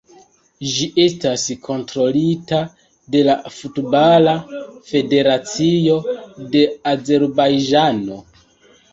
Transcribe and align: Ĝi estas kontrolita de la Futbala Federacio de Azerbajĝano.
Ĝi 0.75 0.85
estas 1.01 1.41
kontrolita 1.65 2.61
de 3.15 3.21
la 3.27 3.35
Futbala 3.57 4.33
Federacio 4.87 5.99
de 6.55 6.63
Azerbajĝano. 6.93 8.19